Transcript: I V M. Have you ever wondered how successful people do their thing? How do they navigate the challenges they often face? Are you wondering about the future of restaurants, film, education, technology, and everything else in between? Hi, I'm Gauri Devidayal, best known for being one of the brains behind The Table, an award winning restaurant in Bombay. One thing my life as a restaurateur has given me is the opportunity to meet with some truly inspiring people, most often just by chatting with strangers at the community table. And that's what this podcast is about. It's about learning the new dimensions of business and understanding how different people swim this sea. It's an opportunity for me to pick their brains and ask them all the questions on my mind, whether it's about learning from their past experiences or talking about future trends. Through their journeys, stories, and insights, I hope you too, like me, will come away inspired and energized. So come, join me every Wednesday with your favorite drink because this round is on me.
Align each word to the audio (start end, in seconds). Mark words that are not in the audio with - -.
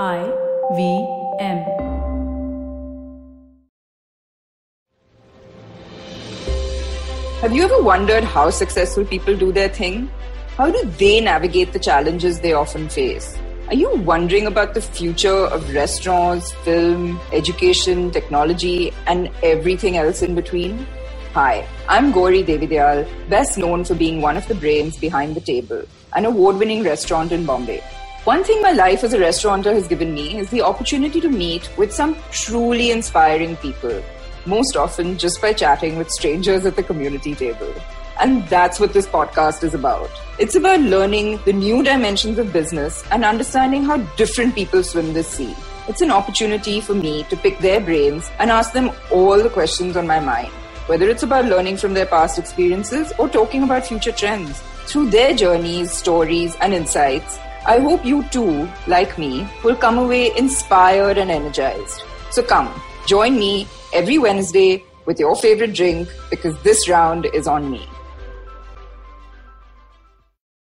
I 0.00 0.24
V 0.74 1.06
M. 1.38 1.58
Have 7.42 7.52
you 7.52 7.64
ever 7.64 7.82
wondered 7.82 8.24
how 8.24 8.48
successful 8.48 9.04
people 9.04 9.36
do 9.36 9.52
their 9.52 9.68
thing? 9.68 10.10
How 10.56 10.70
do 10.70 10.82
they 10.96 11.20
navigate 11.20 11.74
the 11.74 11.78
challenges 11.78 12.40
they 12.40 12.54
often 12.54 12.88
face? 12.88 13.36
Are 13.68 13.74
you 13.74 13.94
wondering 13.96 14.46
about 14.46 14.72
the 14.72 14.80
future 14.80 15.28
of 15.28 15.74
restaurants, 15.74 16.52
film, 16.64 17.20
education, 17.30 18.10
technology, 18.10 18.94
and 19.06 19.30
everything 19.42 19.98
else 19.98 20.22
in 20.22 20.34
between? 20.34 20.86
Hi, 21.34 21.68
I'm 21.86 22.12
Gauri 22.12 22.42
Devidayal, 22.42 23.06
best 23.28 23.58
known 23.58 23.84
for 23.84 23.94
being 23.94 24.22
one 24.22 24.38
of 24.38 24.48
the 24.48 24.54
brains 24.54 24.96
behind 24.96 25.36
The 25.36 25.42
Table, 25.42 25.84
an 26.14 26.24
award 26.24 26.56
winning 26.56 26.82
restaurant 26.82 27.30
in 27.30 27.44
Bombay. 27.44 27.82
One 28.24 28.44
thing 28.44 28.62
my 28.62 28.70
life 28.70 29.02
as 29.02 29.14
a 29.14 29.18
restaurateur 29.18 29.74
has 29.74 29.88
given 29.88 30.14
me 30.14 30.38
is 30.38 30.48
the 30.50 30.62
opportunity 30.62 31.20
to 31.20 31.28
meet 31.28 31.68
with 31.76 31.92
some 31.92 32.16
truly 32.30 32.92
inspiring 32.92 33.56
people, 33.56 34.00
most 34.46 34.76
often 34.76 35.18
just 35.18 35.42
by 35.42 35.52
chatting 35.52 35.96
with 35.96 36.08
strangers 36.08 36.64
at 36.64 36.76
the 36.76 36.84
community 36.84 37.34
table. 37.34 37.74
And 38.20 38.46
that's 38.46 38.78
what 38.78 38.92
this 38.92 39.08
podcast 39.08 39.64
is 39.64 39.74
about. 39.74 40.08
It's 40.38 40.54
about 40.54 40.78
learning 40.78 41.40
the 41.44 41.52
new 41.52 41.82
dimensions 41.82 42.38
of 42.38 42.52
business 42.52 43.02
and 43.10 43.24
understanding 43.24 43.82
how 43.82 43.96
different 44.14 44.54
people 44.54 44.84
swim 44.84 45.12
this 45.14 45.26
sea. 45.26 45.56
It's 45.88 46.00
an 46.00 46.12
opportunity 46.12 46.80
for 46.80 46.94
me 46.94 47.24
to 47.24 47.36
pick 47.36 47.58
their 47.58 47.80
brains 47.80 48.30
and 48.38 48.52
ask 48.52 48.72
them 48.72 48.92
all 49.10 49.42
the 49.42 49.50
questions 49.50 49.96
on 49.96 50.06
my 50.06 50.20
mind, 50.20 50.52
whether 50.86 51.08
it's 51.08 51.24
about 51.24 51.46
learning 51.46 51.76
from 51.76 51.92
their 51.92 52.06
past 52.06 52.38
experiences 52.38 53.12
or 53.18 53.28
talking 53.28 53.64
about 53.64 53.84
future 53.84 54.12
trends. 54.12 54.62
Through 54.86 55.10
their 55.10 55.34
journeys, 55.34 55.90
stories, 55.90 56.54
and 56.60 56.72
insights, 56.72 57.40
I 57.64 57.78
hope 57.78 58.04
you 58.04 58.24
too, 58.30 58.68
like 58.88 59.16
me, 59.18 59.46
will 59.62 59.76
come 59.76 59.96
away 59.96 60.36
inspired 60.36 61.16
and 61.16 61.30
energized. 61.30 62.02
So 62.32 62.42
come, 62.42 62.68
join 63.06 63.38
me 63.38 63.68
every 63.92 64.18
Wednesday 64.18 64.84
with 65.06 65.20
your 65.20 65.36
favorite 65.36 65.72
drink 65.72 66.08
because 66.28 66.60
this 66.62 66.88
round 66.88 67.26
is 67.26 67.46
on 67.46 67.70
me. 67.70 67.86